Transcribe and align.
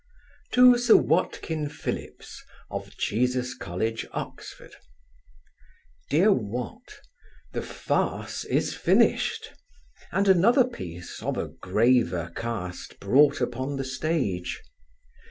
To 0.53 0.79
Sir 0.79 0.97
WATKIN 0.97 1.69
PHILLIPS, 1.69 2.43
of 2.71 2.97
Jesus 2.97 3.53
college, 3.53 4.03
Oxon. 4.13 4.71
DEAR 6.09 6.31
WAT, 6.33 7.01
The 7.53 7.61
farce 7.61 8.43
is 8.45 8.73
finished, 8.73 9.51
and 10.11 10.27
another 10.27 10.63
piece 10.63 11.21
of 11.21 11.37
a 11.37 11.49
graver 11.49 12.33
cast 12.35 12.99
brought 12.99 13.41
upon 13.41 13.75
the 13.77 13.83
stage. 13.85 14.63